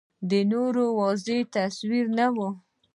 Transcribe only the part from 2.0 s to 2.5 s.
نه و